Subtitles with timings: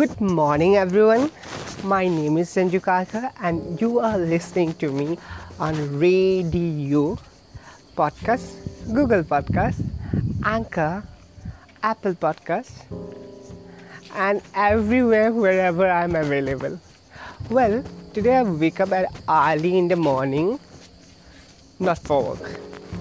[0.00, 1.30] Good morning, everyone.
[1.84, 5.18] My name is Sanju Karkar, and you are listening to me
[5.58, 7.18] on radio,
[7.98, 8.48] podcast,
[8.94, 9.84] Google Podcast,
[10.42, 11.04] Anchor,
[11.82, 12.72] Apple Podcast,
[14.16, 16.80] and everywhere wherever I'm available.
[17.50, 20.58] Well, today I wake up at early in the morning,
[21.78, 22.56] not for work.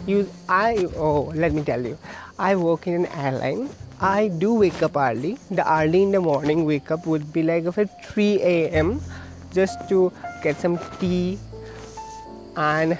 [0.05, 1.97] You, I oh, let me tell you,
[2.37, 3.69] I work in an airline
[4.01, 5.37] I do wake up early.
[5.51, 9.01] The early in the morning wake up would be like at 3 a.m.
[9.51, 11.37] just to get some tea
[12.55, 12.97] and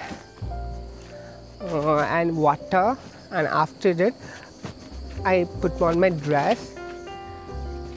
[1.62, 2.98] uh, and water.
[3.32, 4.14] And after that,
[5.24, 6.76] I put on my dress.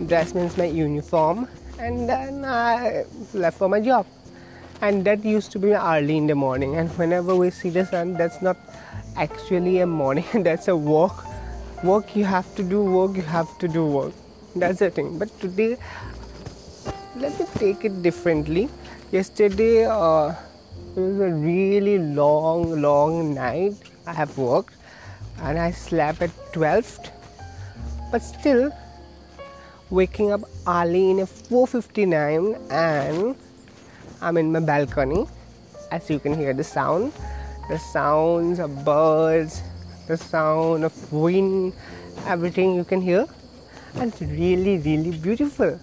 [0.07, 1.49] Dress means my uniform,
[1.81, 4.07] and then I left for my job.
[4.81, 6.77] And that used to be early in the morning.
[6.77, 8.57] And whenever we see the sun, that's not
[9.17, 10.25] actually a morning.
[10.45, 11.32] that's a walk
[11.83, 14.13] work you have to do work you have to do work.
[14.55, 15.19] That's the thing.
[15.19, 15.77] But today
[17.17, 18.69] let me take it differently.
[19.11, 20.35] Yesterday uh,
[20.97, 23.75] it was a really long long night.
[24.07, 24.75] I have worked
[25.41, 27.11] and i slept at 12
[28.11, 28.71] but still
[29.91, 33.37] waking up early in a 4.59 and
[34.21, 35.27] i'm in my balcony.
[35.91, 37.13] As you can hear the sound
[37.69, 39.63] the sounds of birds
[40.13, 41.73] the sound of wind,
[42.27, 43.27] everything you can hear.
[43.95, 45.81] And it's really, really beautiful,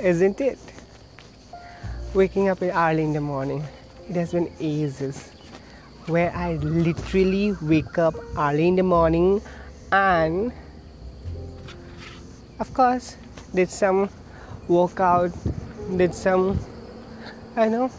[0.00, 0.58] isn't it?
[2.14, 3.62] Waking up early in the morning,
[4.08, 5.32] it has been ages
[6.06, 9.42] where I literally wake up early in the morning
[9.92, 10.52] and,
[12.58, 13.16] of course,
[13.54, 14.08] did some
[14.68, 15.32] workout,
[15.96, 16.58] did some,
[17.56, 17.90] I know,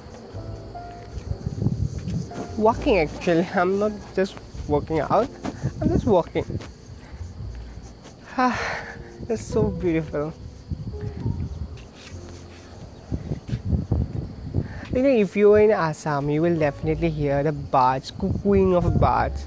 [2.57, 3.47] walking actually.
[3.53, 4.35] I'm not just
[4.67, 5.29] working out.
[5.81, 6.45] I'm just walking.
[8.37, 8.59] Ah,
[9.27, 10.33] that's so beautiful.
[14.93, 19.45] You know, if you're in Assam, you will definitely hear the birds, cuckooing of birds,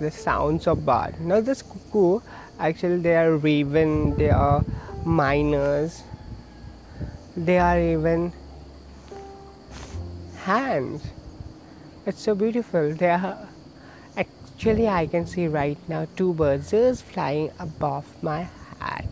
[0.00, 1.20] the sounds of birds.
[1.20, 2.20] Not just cuckoo,
[2.58, 4.64] actually, they are raven, they are
[5.04, 6.02] mynas,
[7.36, 8.32] they are even
[10.44, 11.02] hands.
[12.06, 12.92] It's so beautiful.
[12.92, 13.48] They are
[14.64, 18.48] Actually, I can see right now two birds just flying above my
[18.80, 19.06] head.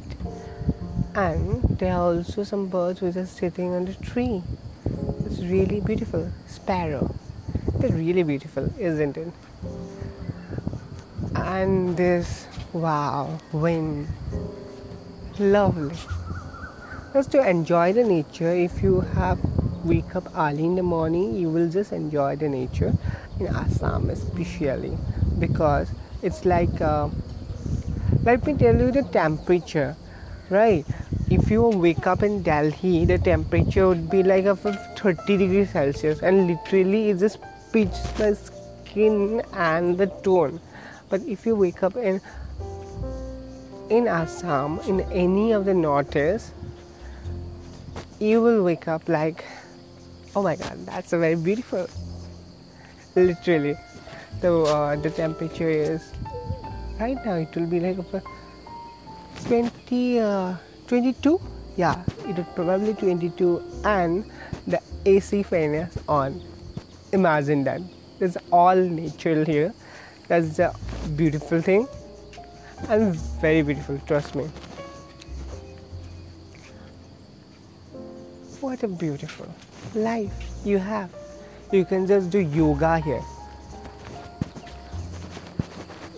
[1.15, 4.43] And there are also some birds which are sitting on the tree.
[5.27, 6.33] It's really beautiful.
[6.47, 7.15] Sparrow.
[7.75, 9.29] They're really beautiful, isn't it?
[11.35, 14.09] And this, wow, wind.
[15.39, 15.95] Lovely.
[17.13, 19.39] Just to enjoy the nature, if you have
[19.85, 22.95] wake up early in the morning, you will just enjoy the nature
[23.43, 24.97] in Assam, especially
[25.39, 25.91] because
[26.23, 27.09] it's like uh,
[28.25, 29.97] let me tell you the temperature
[30.51, 30.85] right?
[31.31, 36.23] If you wake up in delhi the temperature would be like of 30 degrees celsius
[36.23, 37.39] and literally it just
[37.73, 40.61] pitch the skin and the tone.
[41.09, 42.21] But if you wake up in
[43.91, 46.53] in assam in any of the northeast
[48.21, 49.45] you will wake up like
[50.35, 51.87] oh my god that's a very beautiful
[53.15, 53.77] literally.
[54.41, 56.13] So uh, the temperature is
[56.99, 57.97] right now it will be like
[59.45, 60.57] 20 uh,
[60.87, 61.41] 22
[61.77, 64.25] yeah it would probably 22 and
[64.67, 66.41] the ac fan is on.
[67.13, 67.81] Imagine that.
[68.21, 69.75] It's all natural here.
[70.29, 70.75] That's the
[71.17, 71.89] beautiful thing.
[72.89, 74.45] And very beautiful trust me.
[78.61, 79.53] What a beautiful
[79.95, 80.33] life
[80.65, 81.11] you have
[81.72, 83.24] you can just do yoga here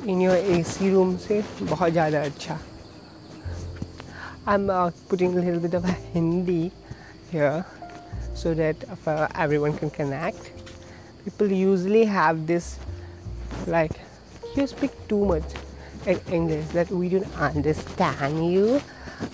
[0.10, 2.60] in your AC room से बहुत ज़्यादा अच्छा
[4.50, 6.72] I'm uh, putting a little bit of a Hindi
[7.32, 7.66] here
[8.34, 10.52] so that uh, everyone can connect.
[11.24, 12.80] People usually have this
[13.68, 13.92] like
[14.56, 15.44] you speak too much
[16.08, 18.82] in English that we don't understand you.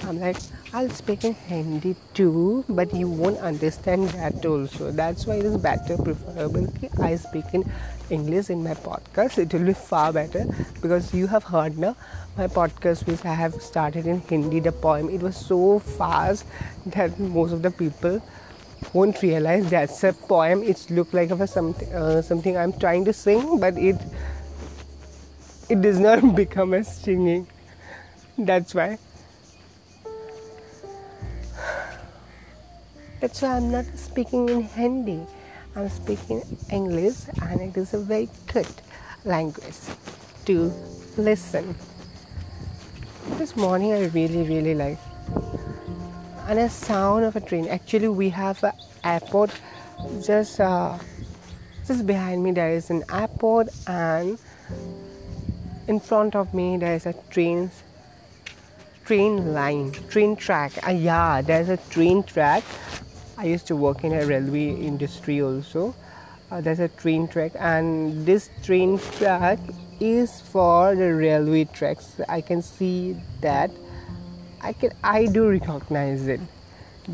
[0.03, 0.37] I'm like
[0.72, 4.92] I'll speak in Hindi too, but you won't understand that also.
[4.92, 6.68] That's why it is better, preferable
[7.02, 7.68] I speak in
[8.08, 9.38] English in my podcast.
[9.38, 10.46] It will be far better
[10.80, 11.96] because you have heard now
[12.36, 14.60] my podcast which I have started in Hindi.
[14.60, 16.46] The poem it was so fast
[16.86, 18.22] that most of the people
[18.92, 20.62] won't realize that's a poem.
[20.62, 23.96] It look like a something uh, something I'm trying to sing, but it
[25.68, 27.48] it does not become a singing.
[28.38, 28.98] That's why.
[33.20, 35.26] That's why I'm not speaking in Hindi.
[35.76, 38.66] I'm speaking English, and it is a very good
[39.24, 39.76] language
[40.46, 40.72] to
[41.16, 41.76] listen.
[43.38, 44.98] This morning, I really, really like
[46.50, 47.68] and a sound of a train.
[47.68, 48.72] Actually, we have an
[49.04, 49.52] airport
[50.20, 50.98] just uh,
[51.86, 52.50] just behind me.
[52.50, 54.36] There is an airport, and
[55.86, 57.70] in front of me there is a train
[59.04, 60.72] train line, train track.
[60.86, 62.64] Uh, yeah, there's a train track.
[63.40, 65.94] I used to work in a railway industry also.
[66.50, 69.58] Uh, there's a train track, and this train track
[69.98, 72.20] is for the railway tracks.
[72.28, 73.70] I can see that
[74.60, 76.40] I can I do recognize it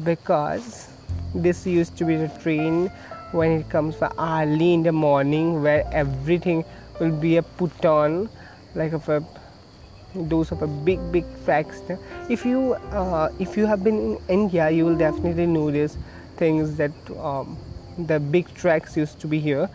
[0.03, 0.89] because
[1.33, 2.89] this used to be the train
[3.31, 6.65] when it comes for early in the morning where everything
[6.99, 8.29] will be a put on
[8.75, 9.23] like of a
[10.15, 11.83] those of a big big tracks
[12.29, 15.99] if you uh, if you have been in india you will definitely notice
[16.37, 17.57] things that um,
[18.07, 19.69] the big tracks used to be here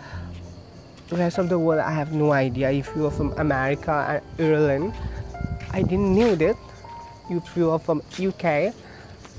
[1.10, 4.48] the rest of the world i have no idea if you are from america and
[4.48, 4.94] ireland
[5.72, 6.56] i didn't know that
[7.32, 8.74] if you are from UK.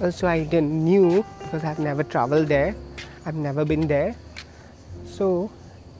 [0.01, 2.75] Also, I didn't knew because I've never traveled there.
[3.25, 4.17] I've never been there.
[5.05, 5.51] So,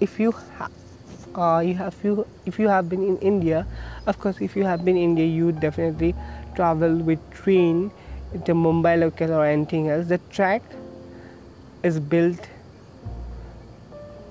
[0.01, 0.71] if you ha-
[1.35, 3.67] uh, you have you if you have been in India,
[4.07, 6.15] of course, if you have been in India, you definitely
[6.55, 7.93] travel with train
[8.45, 10.09] to Mumbai local or anything else.
[10.09, 10.63] The track
[11.83, 12.49] is built.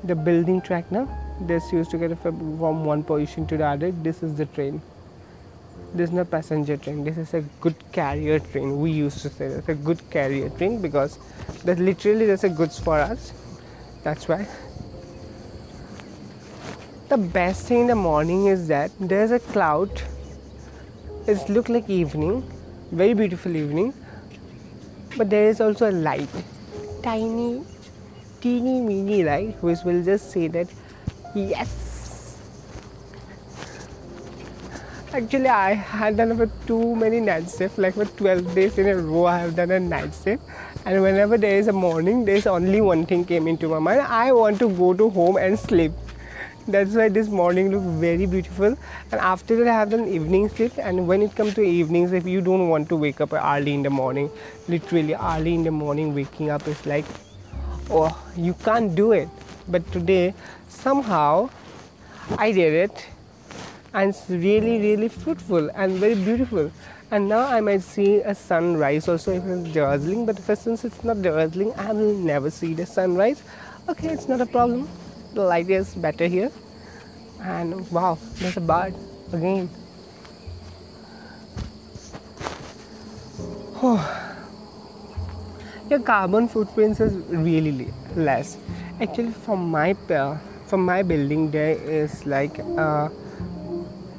[0.04, 1.08] The building track now.
[1.42, 3.92] This used to get from one position to the other.
[3.92, 4.82] This is the train
[5.94, 9.48] this is not passenger train this is a good carrier train we used to say
[9.50, 11.20] that's a good carrier train because
[11.66, 13.34] that literally there's a goods for us
[14.04, 14.48] that's why
[17.10, 20.02] the best thing in the morning is that there's a cloud
[21.28, 22.42] it look like evening
[22.92, 23.94] very beautiful evening
[25.18, 26.30] but there is also a light
[27.04, 27.64] tiny
[28.42, 30.68] teeny weeny light which will just say that
[31.36, 31.92] yes
[35.14, 38.96] Actually, I had done for too many night shifts, like for 12 days in a
[38.96, 40.42] row, I have done a night shift.
[40.86, 44.32] And whenever there is a morning, there's only one thing came into my mind I
[44.32, 45.92] want to go to home and sleep.
[46.72, 48.78] That's why this morning looked very beautiful.
[49.12, 50.80] And after that, I have an evening shift.
[50.80, 53.84] And when it comes to evenings, if you don't want to wake up early in
[53.84, 54.30] the morning,
[54.68, 57.06] literally early in the morning, waking up is like,
[57.90, 59.30] oh, you can't do it.
[59.68, 60.34] But today,
[60.70, 61.50] somehow,
[62.38, 63.08] I did it
[63.94, 66.72] and it's really really fruitful and very beautiful
[67.12, 71.22] and now I might see a sunrise also if it's dazzling but since it's not
[71.22, 73.44] dazzling I will never see the sunrise
[73.90, 74.88] okay it's not a problem
[75.34, 76.52] the light is better here.
[77.42, 78.94] And wow there's a bird
[79.34, 79.70] again.
[83.84, 84.18] Oh.
[85.92, 88.58] your carbon footprint is really less.
[89.02, 89.94] Actually from my
[90.68, 93.10] from my building there is like uh,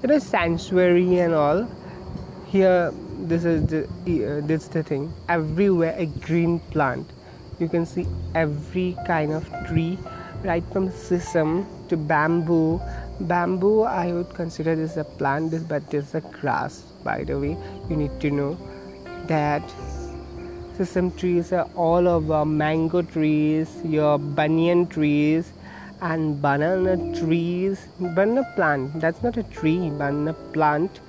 [0.03, 1.67] it is sanctuary and all.
[2.47, 5.13] Here this is the uh, this the thing.
[5.29, 7.09] Everywhere a green plant.
[7.59, 9.99] You can see every kind of tree
[10.45, 12.81] right from sesame to bamboo.
[13.21, 17.57] Bamboo i would consider this a plant but this is a grass by the way.
[17.89, 18.59] You need to know
[19.27, 19.63] that
[20.77, 25.53] sesame trees are all over mango trees your banyan trees
[26.01, 27.87] and banana trees.
[28.01, 31.01] Banana plant that's not a tree banana plant.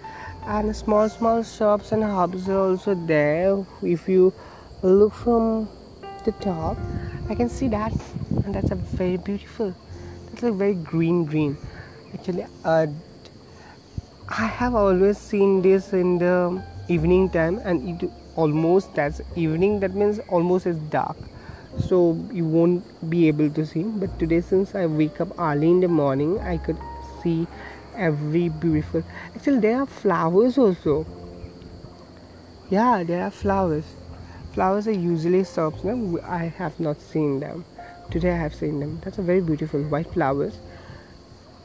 [0.46, 3.65] And small small shops and hubs are also there.
[3.81, 4.34] If you
[4.81, 5.69] look from
[6.25, 6.77] the top
[7.29, 7.93] i can see that
[8.43, 9.73] and that's a very beautiful
[10.29, 11.57] that's a very green green.
[12.13, 12.87] Actually uh,
[14.29, 19.93] i have always seen this in the evening time and it almost that's evening that
[19.93, 21.17] means almost is dark.
[21.87, 23.83] So you won't be able to see.
[23.83, 26.77] But today since i wake up early in the morning i could
[27.21, 27.47] see
[27.95, 29.03] every beautiful
[29.35, 31.05] actually there are flowers also.
[32.69, 33.85] Yeah there are flowers.
[34.53, 36.19] Flowers are usually soft no?
[36.23, 37.65] i have not seen them
[38.13, 39.00] today i have seen them.
[39.03, 40.58] That's a very beautiful white flowers.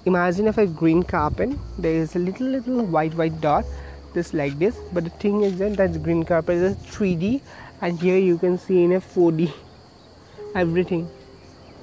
[0.07, 3.67] Imagine if a green carpet there is a little little white white dot
[4.15, 4.79] just like this.
[4.93, 7.43] But the thing is that that green carpet is 3d
[7.83, 9.53] and here you can see in a 4d
[10.55, 11.11] everything.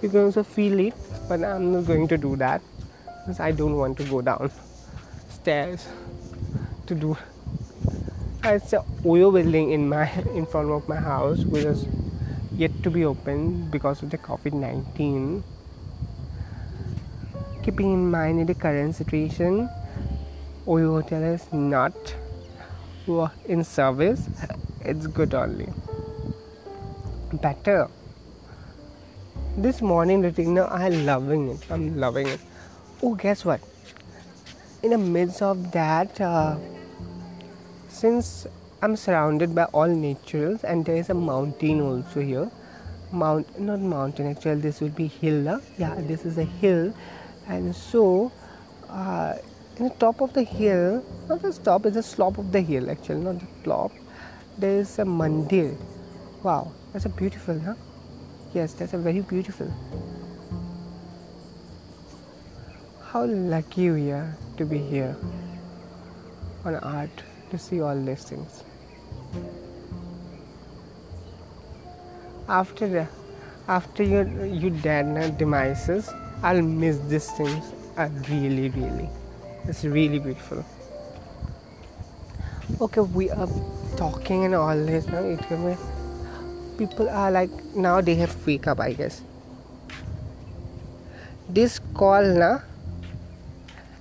[0.01, 0.93] You can also feel it
[1.29, 2.61] but i'm not going to do that
[3.19, 4.51] because i don't want to go down
[5.29, 5.87] stairs
[6.87, 7.17] to do.
[8.43, 8.81] It's a
[9.13, 11.87] oyo building in my in front of my house which is
[12.57, 15.41] yet to be opened because of the covid-19
[17.63, 19.67] keeping in mind the current situation
[20.67, 22.15] oyo hotel is not
[23.45, 24.27] in service.
[24.81, 25.67] It's good only.
[27.33, 27.87] Better.
[29.57, 31.65] This morning routine i'm loving it.
[31.69, 32.39] I'm loving it.
[33.03, 33.61] Oh guess what?
[34.83, 36.57] In the midst of that uh,
[37.87, 38.47] since
[38.85, 42.51] I'm surrounded by all naturals, and there is a mountain also here.
[43.11, 44.61] Mount, not mountain actually.
[44.61, 45.59] This will be hill.
[45.79, 46.93] Yeah, this is a hill,
[47.47, 48.31] and so
[48.87, 49.37] uh,
[49.77, 52.91] in the top of the hill, not the top, it's the slope of the hill
[52.91, 53.91] actually, not the top.
[54.59, 55.75] There is a mandir.
[56.43, 57.73] Wow, that's a beautiful, huh?
[58.53, 59.73] Yes, that's a very beautiful.
[63.01, 65.17] How lucky we are to be here
[66.63, 68.63] on art to see all these things.
[72.47, 73.07] After the,
[73.67, 77.73] after your your dad uh, demises, I'll miss these things.
[77.97, 79.09] I really, really.
[79.67, 80.63] It's really beautiful.
[82.81, 83.49] Okay, we are
[83.97, 85.23] talking and all this now.
[85.23, 85.41] It
[86.77, 89.21] people are like now they have wake up, I guess.
[91.49, 92.59] This call na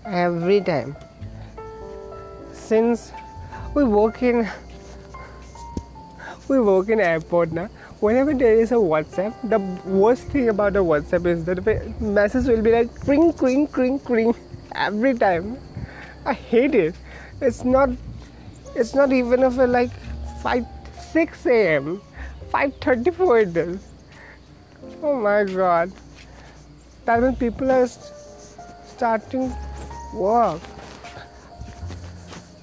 [0.04, 0.96] every time
[2.52, 3.12] since
[3.74, 4.46] we work in
[6.48, 7.68] we work in airport now
[8.04, 9.58] whenever there is a whatsapp the
[9.99, 13.99] worst thing about the whatsapp is that the message will be like cring cring cring
[13.99, 14.34] cring
[14.75, 15.58] every time.
[16.26, 16.94] I hate it.
[17.40, 17.90] It's not.
[18.75, 19.90] It's not even of a like
[20.42, 20.66] five
[21.12, 22.00] six a.m.
[22.50, 23.78] Five thirty-four it is.
[25.02, 25.92] Oh my god.
[27.04, 29.54] That when people are starting
[30.14, 30.61] work.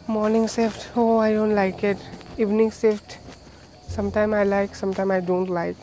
[0.07, 0.89] Morning shift.
[0.95, 1.97] Oh, I don't like it.
[2.37, 3.20] Evening shift.
[3.91, 4.73] Sometimes I like.
[4.73, 5.75] Sometimes I don't like.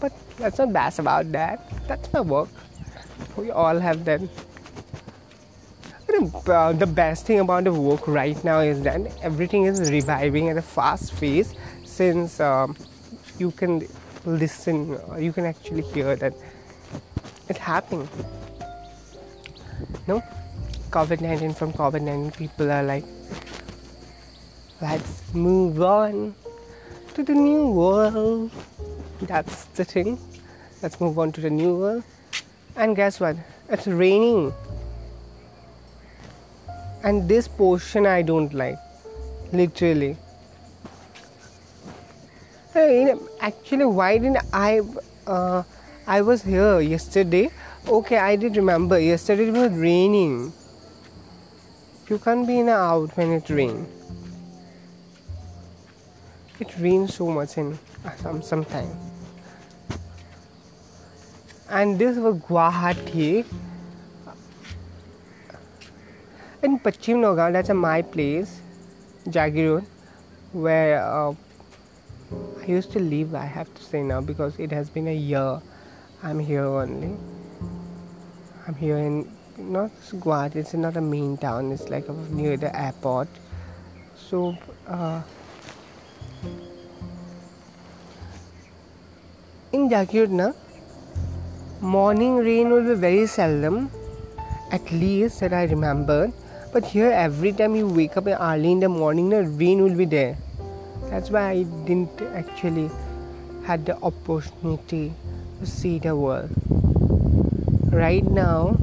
[0.00, 1.62] But let's not bash about that.
[1.86, 2.48] That's my work.
[3.36, 4.20] We all have that
[6.48, 10.56] uh, the best thing about the work right now is that everything is reviving at
[10.56, 12.76] a fast pace since um,
[13.38, 13.86] you can
[14.24, 16.32] listen, you can actually hear that
[17.48, 18.08] it's happening.
[20.08, 20.22] No?
[20.90, 23.04] COVID 19 from COVID 19, people are like,
[24.80, 26.34] let's move on
[27.16, 28.50] to the new world.
[29.22, 30.18] That's the thing.
[30.82, 32.04] Let's move on to the new world.
[32.76, 33.36] And guess what?
[33.70, 34.52] It's raining
[37.06, 38.78] and this portion I don't like
[39.52, 40.16] literally
[43.40, 44.80] actually why didn't I
[45.26, 45.62] uh,
[46.06, 47.50] I was here yesterday
[47.86, 50.52] okay I did remember yesterday it was raining
[52.08, 53.95] you can't be in a out when it rains
[56.60, 57.78] it rains so much in
[58.16, 58.90] some sometime
[61.68, 63.44] and this was Guwahati
[66.62, 68.60] in Pachim Nagar, that's my place,
[69.28, 69.84] Jagir
[70.52, 71.34] where uh,
[72.60, 73.34] I used to live.
[73.34, 75.60] I have to say now because it has been a year.
[76.22, 77.16] I'm here only.
[78.66, 80.56] I'm here in not Guwahati.
[80.56, 81.72] It's not a main town.
[81.72, 83.28] It's like near the airport.
[84.16, 84.56] So.
[84.88, 85.22] Uh,
[89.76, 90.52] in Jagir, na,
[91.80, 93.90] morning rain will be very seldom,
[94.72, 96.32] at least that I remember.
[96.76, 100.04] but here, every time you wake up early in the morning, the rain will be
[100.04, 100.36] there.
[101.10, 102.90] That's why I didn't actually
[103.64, 105.14] had the opportunity
[105.60, 106.50] to see the world.
[107.92, 108.76] Right now,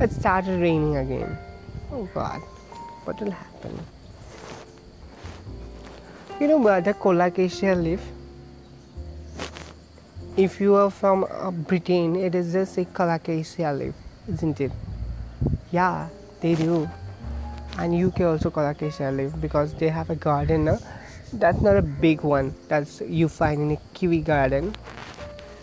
[0.00, 1.38] it started raining again.
[1.92, 2.40] Oh God,
[3.04, 3.81] what will happen?
[6.40, 8.02] You know the colocasia live?
[10.36, 13.94] if you are from uh, Britain, it is just a colocasia leaf,
[14.28, 14.72] isn't it?
[15.70, 16.08] Yeah,
[16.40, 16.88] they do.
[17.78, 20.68] And UK also colocasia leaf because they have a garden.
[20.68, 20.78] Uh,
[21.34, 22.54] that's not a big one.
[22.68, 24.74] That's you find in a kiwi garden.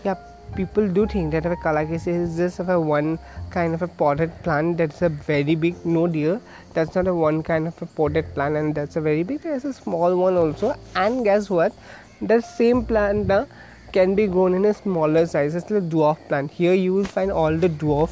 [0.04, 0.14] Yeah,
[0.54, 3.18] people do think that a colocasia is just a one
[3.50, 5.84] kind of a potted plant that's a very big.
[5.84, 6.40] No, dear,
[6.74, 9.40] that's not a one kind of a potted plant, and that's a very big.
[9.40, 10.74] There's a small one also.
[10.94, 11.72] And guess what?
[12.20, 13.30] The same plant.
[13.30, 13.46] Uh,
[13.92, 15.54] can be grown in a smaller size.
[15.54, 16.50] It's like dwarf plant.
[16.50, 18.10] Here you will find all the dwarf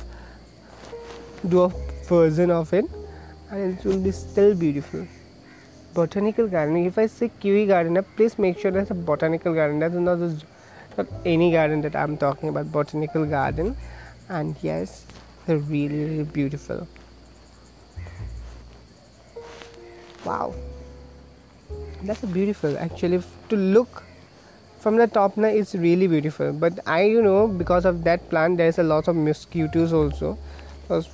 [1.46, 1.74] dwarf
[2.06, 2.84] version of it,
[3.50, 5.06] and it will be still beautiful.
[5.94, 6.76] Botanical garden.
[6.86, 9.78] If I say kiwi garden, please make sure that's a botanical garden.
[9.78, 10.18] That's not
[10.96, 12.72] not any garden that I'm talking about.
[12.72, 13.76] Botanical garden,
[14.28, 15.06] and yes,
[15.48, 16.86] they're really really beautiful.
[20.24, 20.54] Wow,
[22.02, 22.76] that's beautiful.
[22.78, 24.02] Actually, to look
[24.80, 28.56] from the top now it's really beautiful but i you know because of that plant
[28.58, 30.38] there's a lot of mosquitoes also
[30.82, 31.08] because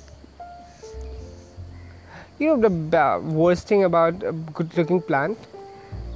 [2.37, 3.05] you know the
[3.39, 5.49] worst thing about a good looking plant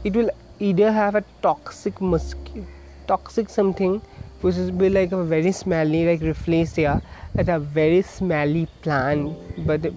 [0.03, 2.67] it will either have a toxic mosquito
[3.07, 3.99] toxic something
[4.41, 7.01] which is be like a very smelly like rafflesia
[7.33, 9.91] that's a very smelly plant but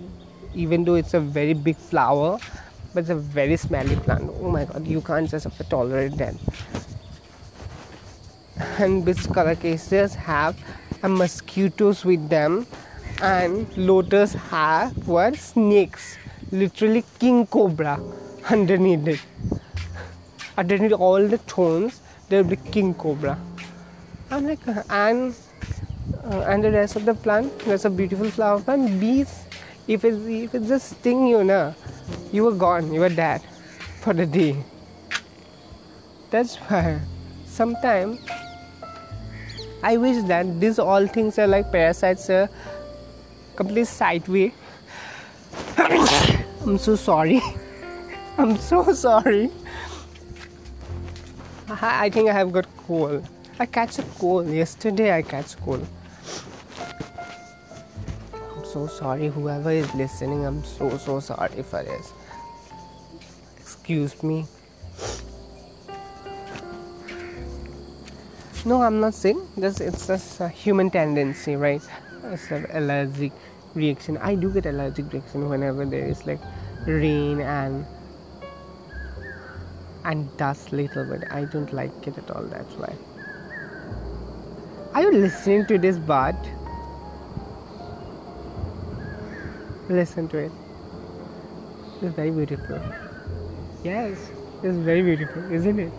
[0.55, 2.39] even though it's a very big flower
[2.93, 4.31] but it's a very smelly plant.
[4.41, 6.35] Oh my god you can't just tolerate that
[8.79, 9.27] and this
[9.61, 10.57] cases have
[11.03, 12.67] a mosquitoes with them
[13.23, 16.17] and lotus have what snakes.
[16.51, 18.01] Literally king cobra
[18.51, 19.21] underneath it.
[20.59, 23.39] Underneath all the thorns there will be king cobra
[24.33, 25.35] i'm like and
[26.25, 29.45] uh, and the rest of the plant that's a beautiful flower plant bees
[29.87, 31.73] if it if it just sting you na
[32.33, 33.43] you were gone you were dead
[34.05, 34.57] for the day
[36.31, 36.99] that's why
[37.45, 38.19] sometimes
[39.83, 42.49] I wish that these all things are like parasites are
[43.57, 44.55] complete sideway.
[45.77, 47.43] I'm so sorry.
[48.39, 49.51] I'm so sorry.
[51.69, 53.29] I think I have got cold.
[53.63, 54.49] I catch a cold.
[54.49, 55.87] Yesterday I catch cold.
[58.35, 59.29] I'm so sorry.
[59.29, 62.13] Whoever is listening, I'm so so sorry for this.
[63.61, 64.47] Excuse me.
[68.65, 69.37] No, I'm not sick.
[69.61, 71.83] Just it's just a human tendency, right?
[72.35, 73.31] It's an allergic
[73.75, 74.19] reaction.
[74.19, 76.41] I do get allergic reaction whenever there is like
[76.85, 77.87] rain and
[80.05, 81.31] and dust little bit.
[81.31, 82.43] I don't like it at all.
[82.43, 82.93] That's why.
[84.95, 86.37] Are you listening to this but
[89.89, 90.53] Listen to it.
[92.01, 92.81] It's very beautiful.
[93.85, 94.17] Yes,
[94.63, 95.93] it's very beautiful, isn't it?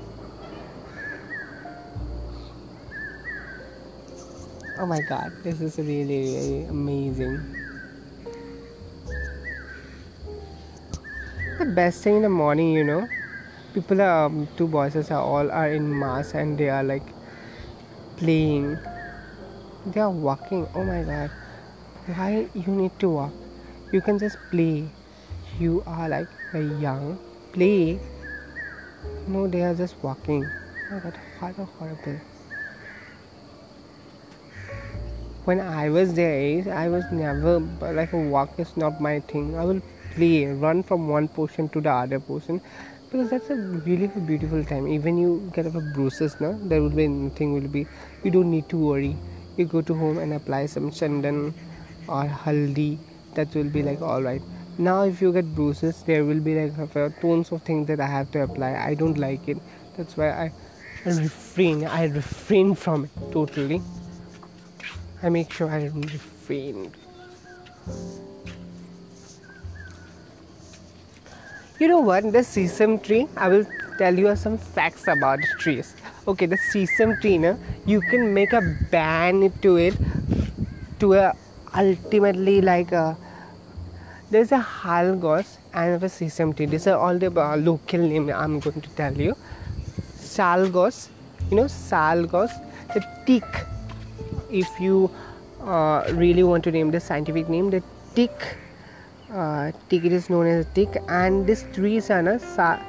[4.80, 7.38] oh my god this is really really amazing
[11.60, 13.08] the best thing in the morning you know
[13.74, 17.13] people are um, two boys are all are in mass and they are like
[18.24, 18.80] playing.
[19.86, 20.68] They are walking.
[20.74, 21.30] Oh my god.
[22.06, 23.34] Why you need to walk?
[23.92, 24.92] You can just play.
[25.60, 27.18] You are like very young
[27.54, 28.00] play.
[29.28, 30.50] No they are just walking.
[30.90, 32.22] Oh my god how horrible.
[35.46, 37.60] When I was there, I was never
[38.00, 39.58] like a walk is not my thing.
[39.58, 39.82] I will
[40.16, 42.62] play, run from one portion to the other portion
[43.14, 44.88] because that's a really a beautiful time.
[44.88, 47.54] Even you get a bruises, now there will be nothing.
[47.54, 47.86] Will be
[48.24, 49.16] you don't need to worry.
[49.56, 51.54] You go to home and apply some chandan
[52.08, 52.98] or haldi.
[53.36, 54.42] That will be like all right.
[54.80, 58.08] Now, if you get bruises, there will be like a tons of things that I
[58.08, 58.74] have to apply.
[58.74, 59.60] I don't like it.
[59.96, 60.52] That's why I
[61.06, 61.86] refrain.
[61.86, 63.82] I refrain from it totally.
[65.22, 66.92] I make sure I refrain.
[71.84, 72.32] You know what?
[72.32, 73.66] The sesame tree, I will
[73.98, 75.94] tell you some facts about trees.
[76.26, 79.98] Okay, the sesame tree, na, you can make a band to it
[81.02, 81.34] to a
[81.76, 83.18] ultimately like a
[84.32, 86.68] there's a halgos and a sesame tree.
[86.68, 89.36] These are all the uh, local name I'm going to tell you.
[90.16, 91.10] Salgos,
[91.52, 92.58] you know, salgos,
[92.94, 93.44] the teak
[94.50, 95.12] if you
[95.62, 97.84] uh, really want to name the scientific name the
[98.16, 98.32] teak
[99.34, 102.80] uh, teak it is known as teak and this tree is an sa-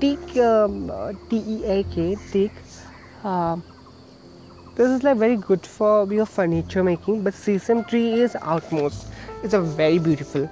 [0.00, 0.90] teak um,
[1.28, 2.52] t-e-a-k teak.
[3.24, 3.56] Uh,
[4.76, 9.08] this is like very good for your furniture making but sesame tree is outmost.
[9.42, 10.48] It's a very beautiful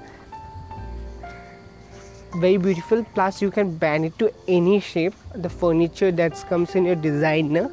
[2.36, 3.04] very beautiful.
[3.14, 5.14] Plus you can bend it to any shape.
[5.34, 7.70] The furniture that comes in your designer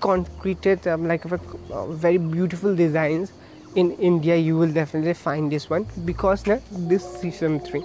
[0.00, 1.40] concreted um, like a,
[1.72, 3.32] uh, very beautiful designs
[3.74, 7.84] in India you will definitely find this one because na, this sesame tree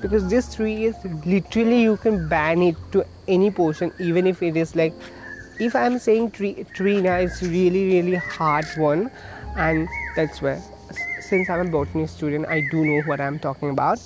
[0.00, 4.56] because this tree is literally you can ban it to any portion even if it
[4.56, 4.92] is like
[5.58, 9.10] if I'm saying tree tree now it's really really hard one
[9.56, 10.60] and that's where
[11.20, 14.00] since I'm a botany student I do know what I'm talking about.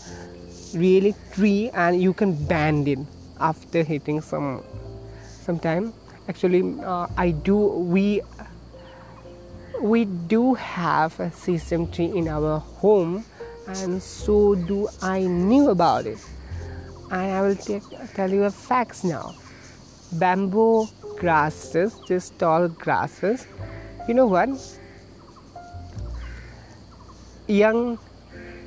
[0.74, 2.98] Really tree and you can ban it
[3.40, 4.62] after hitting some
[5.22, 5.92] some time.
[6.28, 8.20] Actually uh, i do we
[9.80, 13.24] we do have a sesame tree in our home
[13.66, 16.18] and so do i knew about it.
[17.10, 17.56] And i will
[18.14, 19.34] tell you a facts now.
[20.12, 20.88] Bamboo
[21.18, 23.46] grasses just tall grasses
[24.08, 24.48] you know what?
[27.46, 27.98] Young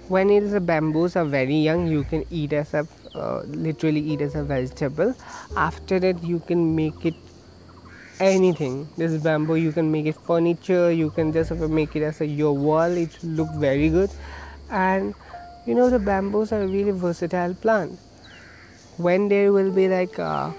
[0.08, 4.00] when it is a bamboos are very young you can eat as a uh, literally
[4.00, 5.16] eat as a vegetable.
[5.56, 7.16] After that you can make it
[8.22, 8.88] anything.
[8.98, 12.54] This bamboo you can make it furniture you can just make it as a your
[12.54, 12.98] wall.
[13.04, 14.12] It look very good.
[14.70, 15.14] And
[15.66, 18.00] you know the bamboos are a really versatile plant.
[18.98, 20.54] When there will be like a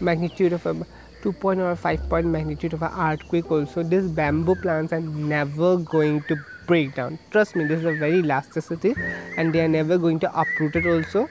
[0.00, 0.74] magnitude of a
[1.22, 5.76] 2 point or 5 point magnitude of an earthquake also these bamboo plants are never
[5.76, 7.18] going to break down.
[7.30, 8.94] Trust me this is a very elasticity
[9.36, 11.28] and they are never going to uproot it also.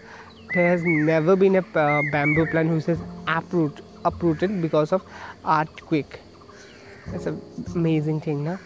[0.53, 5.03] There has never been a uh, bamboo plant who says uproot uprooted because of
[5.45, 6.19] earthquake.
[7.11, 7.41] That's an
[7.75, 8.59] amazing thing now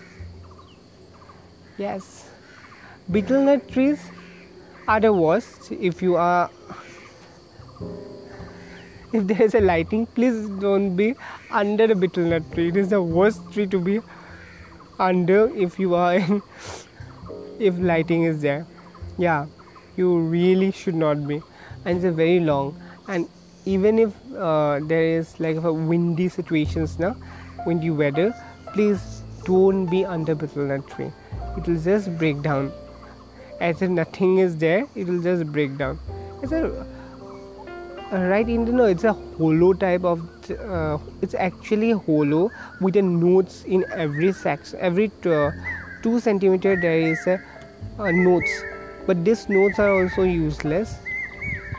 [1.80, 2.30] yes.
[3.10, 4.00] Betel nut trees
[4.88, 5.72] are the worst.
[5.72, 6.50] If you are
[9.12, 11.16] if there is a lighting please don't be
[11.50, 12.68] under the betel nut tree.
[12.68, 14.02] It is the worst tree to be
[15.00, 16.42] under if you are in
[17.60, 18.68] if lighting is there.
[19.18, 19.48] Yeah
[19.96, 21.42] you really should not be.
[21.86, 22.76] And it's a very long
[23.08, 23.28] and
[23.76, 27.16] even if uh, there is like a windy situations now
[27.66, 28.28] windy weather
[28.74, 31.12] please don't be under betel nut tree.
[31.58, 32.72] It will just break down.
[33.60, 36.00] As if nothing is there it will just break down.
[36.44, 36.86] It's a
[38.12, 42.50] right in no it's a hollow type of uh, it's actually hollow
[42.82, 45.52] with the notes in every section every uh,
[46.02, 47.40] two centimeter there is a
[48.00, 48.64] uh, notes.
[49.06, 50.96] But these notes are also useless.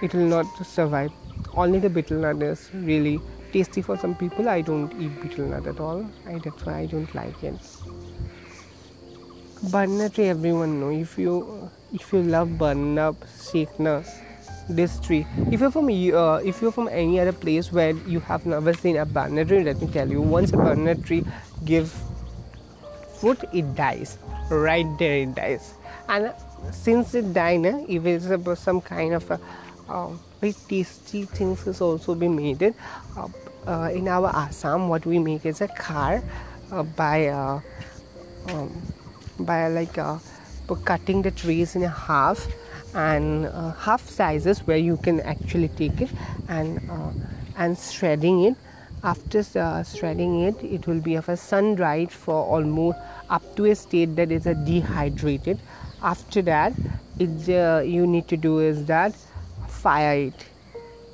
[0.03, 1.20] It will not survive
[1.55, 3.21] only the betel nut is really
[3.53, 4.49] tasty for some people.
[4.49, 6.07] I don't eat betel nut at all.
[6.27, 7.55] I, that's why i don't like it.
[9.71, 10.91] Banana tree everyone know.
[10.91, 14.07] If you if you love banana shakna
[14.69, 15.27] this tree.
[15.51, 18.97] If you're from uh, if you're from any other place where you have never seen
[18.97, 21.25] a banana tree let me tell you once a banana tree
[21.65, 21.95] gives
[23.19, 24.19] fruit it dies.
[24.51, 25.75] Right there it dies.
[26.09, 26.33] And
[26.73, 29.41] since it dies if it's some kind of a
[30.41, 32.63] very tasty things is also be made
[33.17, 33.29] uh,
[33.67, 36.23] uh, in our assam what we make is a khar
[36.73, 37.61] uh, by uh,
[38.49, 38.71] um,
[39.41, 40.19] by like uh,
[40.85, 42.47] cutting the trees in half
[42.95, 43.47] and
[43.79, 46.11] half sizes where you can actually take it
[46.49, 46.81] and
[47.57, 48.57] and shredding it.
[49.03, 52.99] After uh, shredding it it will be of a sun dried for almost
[53.31, 55.59] up to a state that is a dehydrated.
[56.03, 56.73] After that
[57.19, 59.15] it uh, you need to do is that
[59.83, 60.47] fire it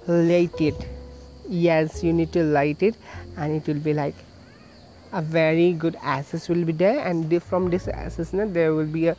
[0.06, 0.86] light it.
[1.48, 2.96] Yes you need to light it
[3.36, 4.14] and it will be like
[5.12, 9.16] a very good access will be there and from this access there will be a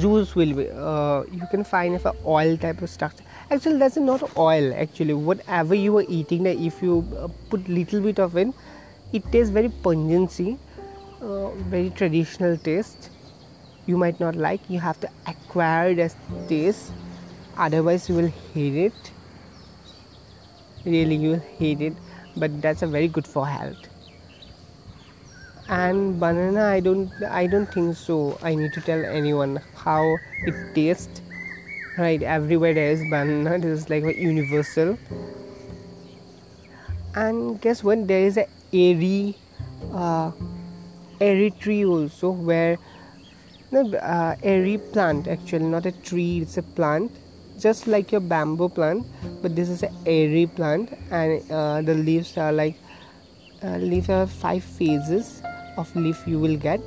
[0.00, 3.24] juice will be uh, you can find if a oil type of structure.
[3.50, 5.14] Actually that's not oil actually.
[5.14, 8.48] Whatever you are eating if you uh, put little bit of it
[9.12, 10.58] it tastes very pungency
[11.22, 13.10] uh, very traditional taste.
[13.86, 16.14] You might not like you have to acquire this
[16.48, 16.92] taste
[17.56, 19.10] otherwise you will hate it.
[20.84, 21.94] Really you will hate it.
[22.36, 23.88] But that's a very good for health.
[25.68, 28.38] And banana i don't i don't think so.
[28.42, 31.22] I need to tell anyone how it tastes.
[31.98, 34.98] Right everywhere there is banana this is like a universal.
[37.14, 38.06] And guess what?
[38.06, 39.36] There is a eri
[39.92, 40.30] uh,
[41.20, 42.78] eri tree also where
[43.72, 47.10] no uh, eri plant actually not a tree it's a plant
[47.60, 49.06] just like your bamboo plant
[49.42, 52.76] but this is a eri plant and uh, the leaves are like
[53.62, 55.42] uh, leaves are five phases
[55.76, 56.80] of leaf you will get.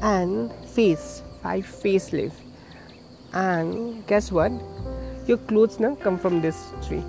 [0.00, 2.32] And face five face leaf.
[3.32, 4.52] And guess what?
[5.26, 7.02] Your clothes now come from this tree.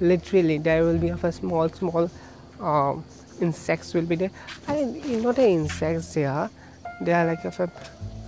[0.00, 2.10] Literally there will be of a small small
[2.60, 2.94] uh,
[3.40, 4.30] insects will be there.
[4.68, 6.50] And not an insects there
[7.02, 7.70] they are like of a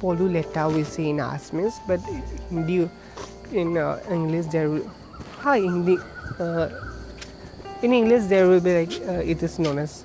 [0.02, 2.00] poluleta we say in Assamese, but
[2.50, 2.90] in,
[3.52, 4.90] in uh, English there will,
[5.38, 5.96] hi, in, the,
[6.40, 6.68] uh,
[7.82, 10.04] in English there will be like uh, it is known as